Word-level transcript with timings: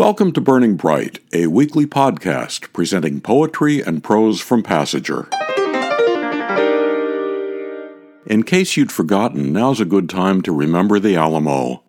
Welcome 0.00 0.32
to 0.32 0.40
Burning 0.40 0.76
Bright, 0.76 1.18
a 1.30 1.48
weekly 1.48 1.84
podcast 1.84 2.72
presenting 2.72 3.20
poetry 3.20 3.82
and 3.82 4.02
prose 4.02 4.40
from 4.40 4.62
Passager. 4.62 5.28
In 8.24 8.42
case 8.44 8.78
you'd 8.78 8.90
forgotten, 8.90 9.52
now's 9.52 9.78
a 9.78 9.84
good 9.84 10.08
time 10.08 10.40
to 10.40 10.52
remember 10.52 10.98
the 10.98 11.16
Alamo. 11.16 11.82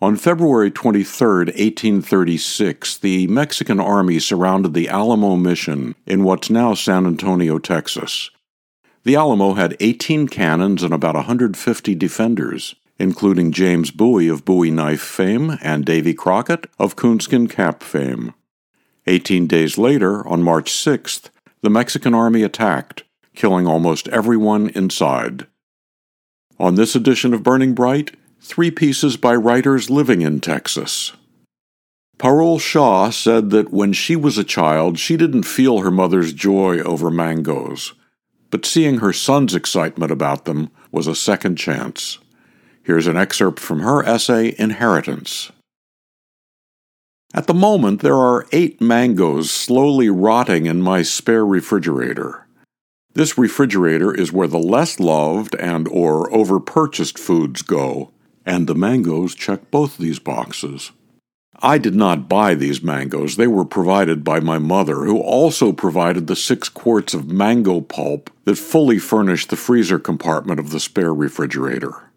On 0.00 0.14
February 0.14 0.70
23, 0.70 1.46
1836, 1.46 2.98
the 2.98 3.26
Mexican 3.26 3.80
army 3.80 4.20
surrounded 4.20 4.72
the 4.72 4.88
Alamo 4.88 5.34
Mission 5.34 5.96
in 6.06 6.22
what's 6.22 6.50
now 6.50 6.74
San 6.74 7.06
Antonio, 7.06 7.58
Texas. 7.58 8.30
The 9.02 9.16
Alamo 9.16 9.54
had 9.54 9.76
18 9.80 10.28
cannons 10.28 10.84
and 10.84 10.94
about 10.94 11.16
150 11.16 11.96
defenders 11.96 12.76
including 12.98 13.52
James 13.52 13.90
Bowie 13.90 14.28
of 14.28 14.44
Bowie 14.44 14.70
knife 14.70 15.00
fame 15.00 15.58
and 15.62 15.84
Davy 15.84 16.14
Crockett 16.14 16.66
of 16.78 16.96
coonskin 16.96 17.48
cap 17.48 17.82
fame. 17.82 18.34
Eighteen 19.06 19.46
days 19.46 19.78
later, 19.78 20.26
on 20.26 20.42
March 20.42 20.70
6th, 20.70 21.30
the 21.62 21.70
Mexican 21.70 22.14
army 22.14 22.42
attacked, 22.42 23.04
killing 23.34 23.66
almost 23.66 24.08
everyone 24.08 24.68
inside. 24.70 25.46
On 26.58 26.74
this 26.74 26.94
edition 26.94 27.32
of 27.32 27.42
Burning 27.42 27.72
Bright, 27.72 28.16
three 28.40 28.70
pieces 28.70 29.16
by 29.16 29.34
writers 29.34 29.90
living 29.90 30.22
in 30.22 30.40
Texas. 30.40 31.12
Parul 32.18 32.60
Shah 32.60 33.10
said 33.10 33.50
that 33.50 33.72
when 33.72 33.92
she 33.92 34.16
was 34.16 34.38
a 34.38 34.44
child, 34.44 34.98
she 34.98 35.16
didn't 35.16 35.44
feel 35.44 35.78
her 35.78 35.90
mother's 35.90 36.32
joy 36.32 36.80
over 36.80 37.10
mangoes, 37.10 37.94
but 38.50 38.66
seeing 38.66 38.98
her 38.98 39.12
son's 39.12 39.54
excitement 39.54 40.10
about 40.10 40.44
them 40.44 40.70
was 40.90 41.06
a 41.06 41.14
second 41.14 41.56
chance. 41.56 42.18
Here's 42.88 43.06
an 43.06 43.18
excerpt 43.18 43.60
from 43.60 43.80
her 43.80 44.02
essay, 44.02 44.54
Inheritance. 44.58 45.52
At 47.34 47.46
the 47.46 47.52
moment, 47.52 48.00
there 48.00 48.16
are 48.16 48.46
eight 48.50 48.80
mangoes 48.80 49.50
slowly 49.50 50.08
rotting 50.08 50.64
in 50.64 50.80
my 50.80 51.02
spare 51.02 51.44
refrigerator. 51.44 52.46
This 53.12 53.36
refrigerator 53.36 54.14
is 54.14 54.32
where 54.32 54.48
the 54.48 54.58
less 54.58 54.98
loved 54.98 55.54
and 55.56 55.86
or 55.88 56.30
overpurchased 56.30 57.18
foods 57.18 57.60
go, 57.60 58.10
and 58.46 58.66
the 58.66 58.74
mangoes 58.74 59.34
check 59.34 59.70
both 59.70 59.98
these 59.98 60.18
boxes. 60.18 60.92
I 61.60 61.76
did 61.76 61.94
not 61.94 62.26
buy 62.26 62.54
these 62.54 62.82
mangoes. 62.82 63.36
They 63.36 63.48
were 63.48 63.66
provided 63.66 64.24
by 64.24 64.40
my 64.40 64.56
mother, 64.56 65.04
who 65.04 65.18
also 65.18 65.72
provided 65.72 66.26
the 66.26 66.36
six 66.36 66.70
quarts 66.70 67.12
of 67.12 67.30
mango 67.30 67.82
pulp 67.82 68.30
that 68.46 68.56
fully 68.56 68.98
furnished 68.98 69.50
the 69.50 69.56
freezer 69.56 69.98
compartment 69.98 70.58
of 70.58 70.70
the 70.70 70.80
spare 70.80 71.12
refrigerator. 71.12 72.07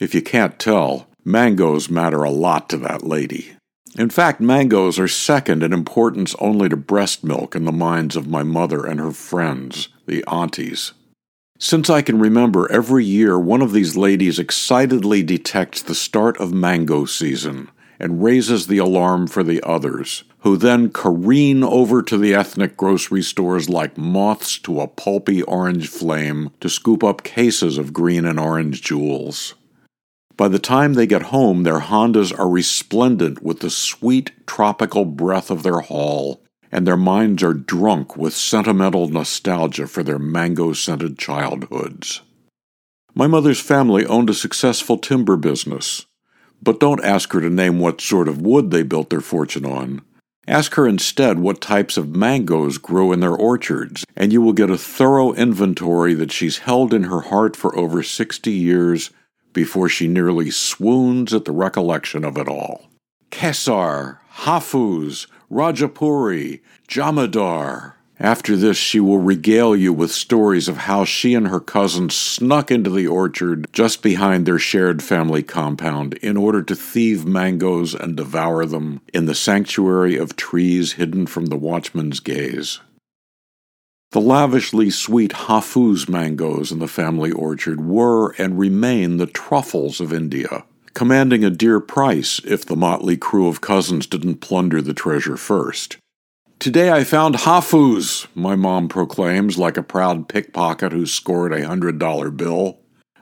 If 0.00 0.14
you 0.14 0.22
can't 0.22 0.58
tell, 0.58 1.08
mangoes 1.24 1.88
matter 1.88 2.22
a 2.24 2.30
lot 2.30 2.68
to 2.70 2.76
that 2.78 3.04
lady. 3.04 3.52
In 3.96 4.10
fact, 4.10 4.40
mangoes 4.40 4.98
are 4.98 5.06
second 5.06 5.62
in 5.62 5.72
importance 5.72 6.34
only 6.40 6.68
to 6.68 6.76
breast 6.76 7.22
milk 7.22 7.54
in 7.54 7.64
the 7.64 7.72
minds 7.72 8.16
of 8.16 8.26
my 8.26 8.42
mother 8.42 8.84
and 8.84 8.98
her 8.98 9.12
friends, 9.12 9.88
the 10.06 10.24
aunties. 10.26 10.92
Since 11.60 11.88
I 11.88 12.02
can 12.02 12.18
remember, 12.18 12.70
every 12.72 13.04
year 13.04 13.38
one 13.38 13.62
of 13.62 13.72
these 13.72 13.96
ladies 13.96 14.40
excitedly 14.40 15.22
detects 15.22 15.80
the 15.80 15.94
start 15.94 16.36
of 16.38 16.52
mango 16.52 17.04
season 17.04 17.70
and 18.00 18.24
raises 18.24 18.66
the 18.66 18.78
alarm 18.78 19.28
for 19.28 19.44
the 19.44 19.62
others, 19.62 20.24
who 20.40 20.56
then 20.56 20.90
careen 20.90 21.62
over 21.62 22.02
to 22.02 22.18
the 22.18 22.34
ethnic 22.34 22.76
grocery 22.76 23.22
stores 23.22 23.68
like 23.68 23.96
moths 23.96 24.58
to 24.58 24.80
a 24.80 24.88
pulpy 24.88 25.42
orange 25.42 25.88
flame 25.88 26.50
to 26.60 26.68
scoop 26.68 27.04
up 27.04 27.22
cases 27.22 27.78
of 27.78 27.92
green 27.92 28.24
and 28.24 28.40
orange 28.40 28.82
jewels. 28.82 29.54
By 30.36 30.48
the 30.48 30.58
time 30.58 30.94
they 30.94 31.06
get 31.06 31.22
home, 31.22 31.62
their 31.62 31.80
Hondas 31.80 32.36
are 32.36 32.48
resplendent 32.48 33.42
with 33.42 33.60
the 33.60 33.70
sweet 33.70 34.32
tropical 34.46 35.04
breath 35.04 35.48
of 35.50 35.62
their 35.62 35.80
haul, 35.80 36.42
and 36.72 36.84
their 36.84 36.96
minds 36.96 37.42
are 37.44 37.54
drunk 37.54 38.16
with 38.16 38.34
sentimental 38.34 39.06
nostalgia 39.06 39.86
for 39.86 40.02
their 40.02 40.18
mango 40.18 40.72
scented 40.72 41.18
childhoods. 41.18 42.22
My 43.14 43.28
mother's 43.28 43.60
family 43.60 44.04
owned 44.06 44.28
a 44.28 44.34
successful 44.34 44.98
timber 44.98 45.36
business, 45.36 46.04
but 46.60 46.80
don't 46.80 47.04
ask 47.04 47.32
her 47.32 47.40
to 47.40 47.48
name 47.48 47.78
what 47.78 48.00
sort 48.00 48.26
of 48.26 48.42
wood 48.42 48.72
they 48.72 48.82
built 48.82 49.10
their 49.10 49.20
fortune 49.20 49.64
on. 49.64 50.02
Ask 50.48 50.74
her 50.74 50.88
instead 50.88 51.38
what 51.38 51.60
types 51.60 51.96
of 51.96 52.16
mangoes 52.16 52.78
grow 52.78 53.12
in 53.12 53.20
their 53.20 53.36
orchards, 53.36 54.04
and 54.16 54.32
you 54.32 54.42
will 54.42 54.52
get 54.52 54.68
a 54.68 54.76
thorough 54.76 55.32
inventory 55.32 56.12
that 56.14 56.32
she's 56.32 56.58
held 56.58 56.92
in 56.92 57.04
her 57.04 57.20
heart 57.20 57.54
for 57.54 57.78
over 57.78 58.02
60 58.02 58.50
years 58.50 59.10
before 59.54 59.88
she 59.88 60.06
nearly 60.06 60.50
swoons 60.50 61.32
at 61.32 61.46
the 61.46 61.52
recollection 61.52 62.24
of 62.24 62.36
it 62.36 62.48
all. 62.48 62.90
Kesar, 63.30 64.18
Hafuz, 64.40 65.26
Rajapuri, 65.50 66.60
Jamadar. 66.86 67.94
After 68.20 68.56
this, 68.56 68.76
she 68.76 69.00
will 69.00 69.18
regale 69.18 69.74
you 69.74 69.92
with 69.92 70.12
stories 70.12 70.68
of 70.68 70.76
how 70.76 71.04
she 71.04 71.34
and 71.34 71.48
her 71.48 71.58
cousin 71.58 72.10
snuck 72.10 72.70
into 72.70 72.90
the 72.90 73.08
orchard 73.08 73.66
just 73.72 74.02
behind 74.02 74.46
their 74.46 74.58
shared 74.58 75.02
family 75.02 75.42
compound 75.42 76.14
in 76.14 76.36
order 76.36 76.62
to 76.62 76.76
thieve 76.76 77.26
mangoes 77.26 77.92
and 77.92 78.16
devour 78.16 78.66
them 78.66 79.00
in 79.12 79.26
the 79.26 79.34
sanctuary 79.34 80.16
of 80.16 80.36
trees 80.36 80.92
hidden 80.92 81.26
from 81.26 81.46
the 81.46 81.56
watchman's 81.56 82.20
gaze. 82.20 82.80
The 84.14 84.20
lavishly 84.20 84.90
sweet 84.90 85.32
Hafuz 85.32 86.08
mangoes 86.08 86.70
in 86.70 86.78
the 86.78 86.86
family 86.86 87.32
orchard 87.32 87.84
were 87.84 88.30
and 88.38 88.56
remain 88.56 89.16
the 89.16 89.26
truffles 89.26 90.00
of 90.00 90.12
India, 90.12 90.64
commanding 90.92 91.42
a 91.42 91.50
dear 91.50 91.80
price 91.80 92.40
if 92.44 92.64
the 92.64 92.76
motley 92.76 93.16
crew 93.16 93.48
of 93.48 93.60
cousins 93.60 94.06
didn't 94.06 94.36
plunder 94.36 94.80
the 94.80 94.94
treasure 94.94 95.36
first. 95.36 95.96
Today 96.60 96.92
I 96.92 97.02
found 97.02 97.34
Hafuz, 97.34 98.28
my 98.36 98.54
mom 98.54 98.86
proclaims 98.88 99.58
like 99.58 99.76
a 99.76 99.82
proud 99.82 100.28
pickpocket 100.28 100.92
who 100.92 101.06
scored 101.06 101.52
a 101.52 101.66
hundred 101.66 101.98
dollar 101.98 102.30
bill. 102.30 102.78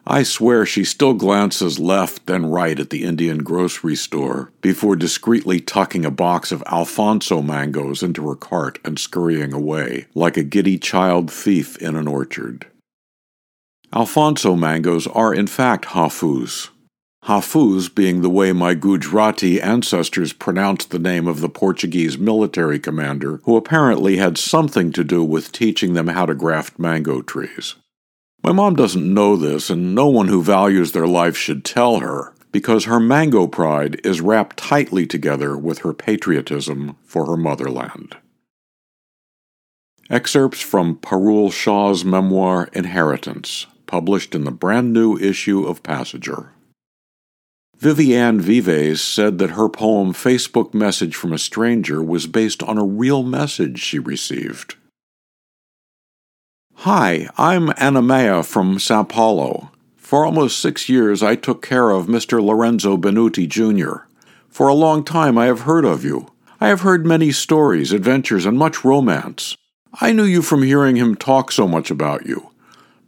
I 0.06 0.24
swear 0.24 0.66
she 0.66 0.82
still 0.82 1.14
glances 1.14 1.78
left 1.78 2.28
and 2.28 2.52
right 2.52 2.78
at 2.78 2.90
the 2.90 3.04
Indian 3.04 3.38
grocery 3.38 3.94
store 3.94 4.50
before 4.60 4.96
discreetly 4.96 5.60
tucking 5.60 6.04
a 6.04 6.10
box 6.10 6.50
of 6.50 6.64
Alphonso 6.66 7.40
mangoes 7.40 8.02
into 8.02 8.28
her 8.28 8.34
cart 8.34 8.80
and 8.84 8.98
scurrying 8.98 9.52
away, 9.52 10.06
like 10.14 10.36
a 10.36 10.42
giddy 10.42 10.76
child 10.76 11.30
thief 11.30 11.76
in 11.76 11.94
an 11.94 12.08
orchard. 12.08 12.66
Alphonso 13.92 14.56
mangoes 14.56 15.06
are 15.06 15.32
in 15.32 15.46
fact 15.46 15.86
Hafuz. 15.86 16.70
Hafuz 17.26 17.94
being 17.94 18.22
the 18.22 18.30
way 18.30 18.52
my 18.52 18.74
Gujarati 18.74 19.60
ancestors 19.60 20.32
pronounced 20.32 20.90
the 20.90 20.98
name 20.98 21.28
of 21.28 21.40
the 21.40 21.48
Portuguese 21.48 22.18
military 22.18 22.80
commander 22.80 23.40
who 23.44 23.56
apparently 23.56 24.16
had 24.16 24.36
something 24.36 24.90
to 24.92 25.04
do 25.04 25.22
with 25.22 25.52
teaching 25.52 25.92
them 25.92 26.08
how 26.08 26.26
to 26.26 26.34
graft 26.34 26.80
mango 26.80 27.22
trees. 27.22 27.76
My 28.42 28.50
mom 28.50 28.74
doesn't 28.74 29.14
know 29.14 29.36
this, 29.36 29.70
and 29.70 29.94
no 29.94 30.08
one 30.08 30.26
who 30.26 30.42
values 30.42 30.90
their 30.90 31.06
life 31.06 31.36
should 31.36 31.64
tell 31.64 32.00
her, 32.00 32.34
because 32.50 32.84
her 32.84 32.98
mango 32.98 33.46
pride 33.46 34.00
is 34.04 34.20
wrapped 34.20 34.56
tightly 34.56 35.06
together 35.06 35.56
with 35.56 35.78
her 35.78 35.94
patriotism 35.94 36.96
for 37.04 37.26
her 37.26 37.36
motherland. 37.36 38.16
Excerpts 40.10 40.60
from 40.60 40.96
Parul 40.96 41.52
Shah's 41.52 42.04
memoir 42.04 42.68
Inheritance, 42.72 43.66
published 43.86 44.34
in 44.34 44.42
the 44.42 44.50
brand 44.50 44.92
new 44.92 45.16
issue 45.16 45.64
of 45.64 45.84
Passager. 45.84 46.48
Viviane 47.78 48.40
Vives 48.40 49.00
said 49.02 49.38
that 49.38 49.50
her 49.50 49.68
poem 49.68 50.12
Facebook 50.12 50.74
Message 50.74 51.14
from 51.14 51.32
a 51.32 51.38
Stranger 51.38 52.02
was 52.02 52.26
based 52.26 52.62
on 52.62 52.76
a 52.76 52.84
real 52.84 53.22
message 53.22 53.78
she 53.78 53.98
received. 53.98 54.74
Hi, 56.84 57.28
I'm 57.38 57.68
Anamea 57.68 58.44
from 58.44 58.80
Sao 58.80 59.04
Paulo. 59.04 59.70
For 59.98 60.26
almost 60.26 60.58
six 60.58 60.88
years, 60.88 61.22
I 61.22 61.36
took 61.36 61.62
care 61.62 61.90
of 61.90 62.08
Mr. 62.08 62.42
Lorenzo 62.42 62.96
Benuti 62.96 63.48
Jr. 63.48 64.08
For 64.48 64.66
a 64.66 64.74
long 64.74 65.04
time, 65.04 65.38
I 65.38 65.46
have 65.46 65.60
heard 65.60 65.84
of 65.84 66.04
you. 66.04 66.26
I 66.60 66.66
have 66.66 66.80
heard 66.80 67.06
many 67.06 67.30
stories, 67.30 67.92
adventures, 67.92 68.44
and 68.44 68.58
much 68.58 68.84
romance. 68.84 69.56
I 70.00 70.10
knew 70.10 70.24
you 70.24 70.42
from 70.42 70.64
hearing 70.64 70.96
him 70.96 71.14
talk 71.14 71.52
so 71.52 71.68
much 71.68 71.88
about 71.88 72.26
you. 72.26 72.50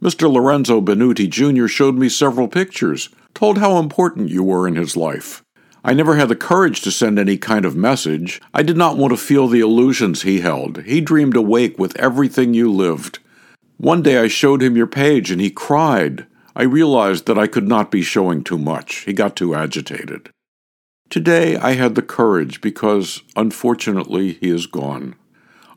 Mr. 0.01 0.31
Lorenzo 0.31 0.79
Benuti 0.79 1.29
Jr. 1.29 1.67
showed 1.67 1.95
me 1.97 2.07
several 2.07 2.47
pictures, 2.47 3.09
told 3.33 3.57
how 3.57 3.77
important 3.77 4.29
you 4.29 4.41
were 4.41 4.69
in 4.69 4.77
his 4.77 4.95
life. 4.95 5.43
I 5.83 5.93
never 5.93 6.15
had 6.15 6.29
the 6.29 6.37
courage 6.37 6.79
to 6.83 6.91
send 6.91 7.19
any 7.19 7.37
kind 7.37 7.65
of 7.65 7.75
message. 7.75 8.41
I 8.53 8.63
did 8.63 8.77
not 8.77 8.95
want 8.95 9.11
to 9.11 9.17
feel 9.17 9.49
the 9.49 9.59
illusions 9.59 10.21
he 10.21 10.39
held. 10.39 10.83
He 10.83 11.01
dreamed 11.01 11.35
awake 11.35 11.77
with 11.77 11.99
everything 11.99 12.53
you 12.53 12.71
lived. 12.71 13.19
One 13.77 14.01
day 14.01 14.17
I 14.17 14.27
showed 14.27 14.61
him 14.61 14.77
your 14.77 14.87
page 14.87 15.31
and 15.31 15.41
he 15.41 15.49
cried. 15.49 16.27
I 16.55 16.63
realized 16.63 17.25
that 17.25 17.37
I 17.37 17.47
could 17.47 17.67
not 17.67 17.91
be 17.91 18.01
showing 18.01 18.43
too 18.43 18.57
much. 18.57 18.97
He 18.99 19.13
got 19.13 19.35
too 19.35 19.53
agitated. 19.53 20.29
Today 21.09 21.57
I 21.57 21.73
had 21.73 21.95
the 21.95 22.01
courage 22.01 22.61
because, 22.61 23.21
unfortunately, 23.35 24.33
he 24.33 24.49
is 24.49 24.65
gone. 24.65 25.15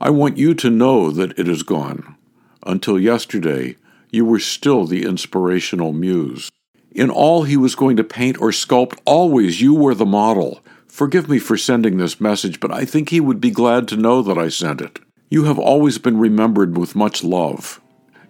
I 0.01 0.11
want 0.11 0.39
you 0.39 0.55
to 0.55 0.71
know 0.71 1.11
that 1.11 1.39
it 1.39 1.49
is 1.49 1.63
gone. 1.63 2.17
Until 2.65 2.99
yesterday, 2.99 3.77
you 4.11 4.25
were 4.25 4.39
still 4.39 4.87
the 4.87 5.05
inspirational 5.05 5.93
muse. 5.93 6.51
In 6.93 7.11
all 7.11 7.43
he 7.43 7.57
was 7.57 7.75
going 7.75 7.97
to 7.97 8.05
paint 8.05 8.41
or 8.41 8.51
sculpt, 8.51 8.99
always 9.05 9.61
you 9.61 9.75
were 9.75 9.95
the 9.95 10.07
model, 10.07 10.63
Forgive 10.99 11.29
me 11.29 11.39
for 11.39 11.57
sending 11.57 11.97
this 11.97 12.21
message, 12.21 12.59
but 12.59 12.73
I 12.73 12.85
think 12.85 13.11
he 13.11 13.21
would 13.21 13.41
be 13.41 13.53
glad 13.53 13.87
to 13.87 13.97
know 13.97 14.21
that 14.21 14.37
I 14.37 14.49
sent 14.49 14.81
it. 14.81 14.99
You 15.31 15.45
have 15.45 15.57
always 15.57 15.97
been 15.97 16.19
remembered 16.19 16.77
with 16.77 16.97
much 16.97 17.23
love. 17.23 17.81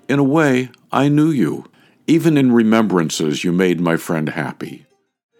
In 0.09 0.19
a 0.19 0.25
way, 0.25 0.71
I 0.91 1.09
knew 1.09 1.31
you. 1.31 1.67
Even 2.07 2.39
in 2.39 2.53
remembrances, 2.53 3.45
you 3.45 3.53
made 3.53 3.79
my 3.79 3.99
friend 3.99 4.31
happy. 4.31 4.87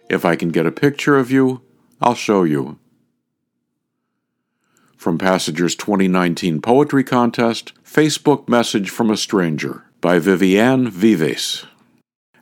If 0.09 0.23
I 0.23 0.35
can 0.35 0.49
get 0.49 0.67
a 0.67 0.71
picture 0.71 1.17
of 1.17 1.31
you, 1.31 1.61
I'll 1.99 2.13
show 2.13 2.43
you. 2.43 2.77
From 4.95 5.17
Passager's 5.17 5.75
2019 5.75 6.61
Poetry 6.61 7.03
Contest, 7.03 7.73
Facebook 7.83 8.47
Message 8.47 8.91
from 8.91 9.09
a 9.09 9.17
Stranger 9.17 9.85
by 10.01 10.19
Viviane 10.19 10.89
Vives. 10.89 11.65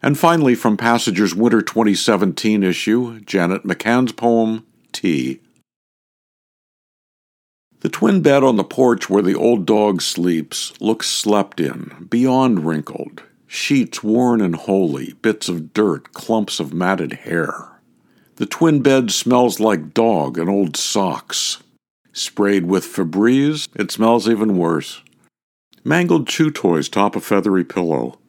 And 0.02 0.18
finally, 0.18 0.56
from 0.56 0.76
Passager's 0.76 1.34
Winter 1.34 1.62
2017 1.62 2.62
issue, 2.62 3.22
Janet 3.22 3.64
McCann's 3.64 4.12
poem, 4.12 4.66
Tea. 4.92 5.40
The 7.88 7.94
twin 7.94 8.22
bed 8.22 8.44
on 8.44 8.58
the 8.58 8.66
porch 8.66 9.10
where 9.10 9.22
the 9.22 9.34
old 9.34 9.66
dog 9.66 10.02
sleeps 10.02 10.74
looks 10.82 11.10
slept 11.10 11.62
in, 11.62 12.08
beyond 12.10 12.66
wrinkled. 12.66 13.24
Sheets 13.48 14.04
worn 14.04 14.42
and 14.42 14.58
holy, 14.58 15.14
bits 15.22 15.48
of 15.48 15.72
dirt, 15.72 16.12
clumps 16.12 16.60
of 16.60 16.74
matted 16.74 17.14
hair. 17.14 17.80
The 18.36 18.46
twin 18.46 18.82
bed 18.82 19.12
smells 19.12 19.62
like 19.62 19.94
dog 19.94 20.38
and 20.38 20.50
old 20.50 20.76
socks. 20.76 21.64
Sprayed 22.12 22.66
with 22.66 22.84
Febreze, 22.84 23.70
it 23.74 23.90
smells 23.90 24.28
even 24.28 24.58
worse. 24.58 25.02
Mangled 25.86 26.28
chew 26.28 26.52
toys 26.52 26.90
top 26.90 27.16
a 27.16 27.22
feathery 27.22 27.64
pillow. 27.64 28.20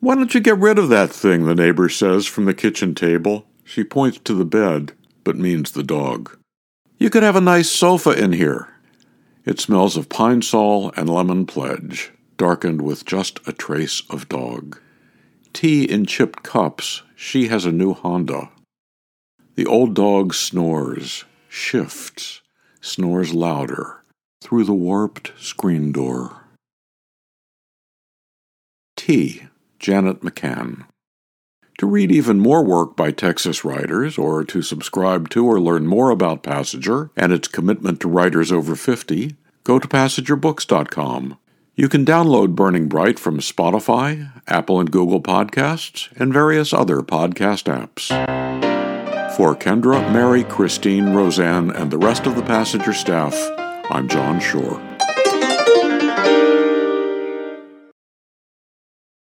Why 0.00 0.14
don't 0.14 0.32
you 0.32 0.40
get 0.40 0.56
rid 0.56 0.78
of 0.78 0.88
that 0.88 1.10
thing? 1.10 1.44
the 1.44 1.54
neighbor 1.54 1.90
says 1.90 2.24
from 2.24 2.46
the 2.46 2.54
kitchen 2.54 2.94
table. 2.94 3.44
She 3.64 3.84
points 3.84 4.18
to 4.24 4.32
the 4.32 4.46
bed, 4.46 4.92
but 5.24 5.36
means 5.36 5.72
the 5.72 5.82
dog. 5.82 6.38
You 6.96 7.10
could 7.10 7.22
have 7.22 7.36
a 7.36 7.42
nice 7.42 7.70
sofa 7.70 8.12
in 8.12 8.32
here. 8.32 8.70
It 9.44 9.60
smells 9.60 9.96
of 9.96 10.08
pine 10.08 10.42
sol 10.42 10.90
and 10.96 11.08
lemon 11.08 11.44
pledge, 11.44 12.12
darkened 12.36 12.80
with 12.80 13.04
just 13.04 13.40
a 13.46 13.52
trace 13.52 14.02
of 14.08 14.28
dog. 14.28 14.80
Tea 15.52 15.84
in 15.84 16.06
chipped 16.06 16.42
cups, 16.42 17.02
she 17.14 17.48
has 17.48 17.64
a 17.64 17.72
new 17.72 17.92
Honda. 17.92 18.50
The 19.54 19.66
old 19.66 19.94
dog 19.94 20.34
snores, 20.34 21.24
shifts, 21.48 22.40
snores 22.80 23.34
louder 23.34 24.02
through 24.40 24.64
the 24.64 24.74
warped 24.74 25.32
screen 25.38 25.92
door. 25.92 26.44
Tea, 28.96 29.48
Janet 29.78 30.22
McCann. 30.22 30.86
To 31.78 31.86
read 31.86 32.12
even 32.12 32.38
more 32.38 32.64
work 32.64 32.94
by 32.94 33.10
Texas 33.10 33.64
writers, 33.64 34.16
or 34.16 34.44
to 34.44 34.62
subscribe 34.62 35.28
to 35.30 35.44
or 35.44 35.60
learn 35.60 35.86
more 35.86 36.10
about 36.10 36.44
Passager 36.44 37.10
and 37.16 37.32
its 37.32 37.48
commitment 37.48 38.00
to 38.00 38.08
writers 38.08 38.52
over 38.52 38.76
50, 38.76 39.34
go 39.64 39.80
to 39.80 39.88
PassagerBooks.com. 39.88 41.36
You 41.74 41.88
can 41.88 42.04
download 42.04 42.54
Burning 42.54 42.86
Bright 42.86 43.18
from 43.18 43.40
Spotify, 43.40 44.30
Apple 44.46 44.78
and 44.78 44.92
Google 44.92 45.20
Podcasts, 45.20 46.08
and 46.16 46.32
various 46.32 46.72
other 46.72 47.00
podcast 47.00 47.64
apps. 47.64 48.06
For 49.36 49.56
Kendra, 49.56 50.12
Mary, 50.12 50.44
Christine, 50.44 51.12
Roseanne, 51.12 51.72
and 51.72 51.90
the 51.90 51.98
rest 51.98 52.26
of 52.26 52.36
the 52.36 52.42
Passager 52.42 52.94
staff, 52.94 53.34
I'm 53.90 54.08
John 54.08 54.38
Shore. 54.38 54.93